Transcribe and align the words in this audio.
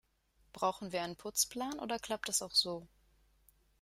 Brauchen 0.51 0.91
wir 0.91 1.03
einen 1.03 1.15
Putzplan, 1.15 1.77
oder 1.77 1.99
klappt 1.99 2.27
das 2.27 2.41
auch 2.41 2.55
so? 2.55 2.87